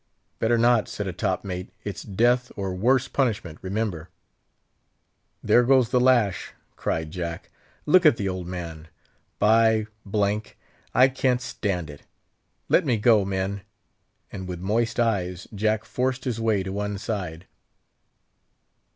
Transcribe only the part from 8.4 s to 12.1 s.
man! By G— d, I can't stand it!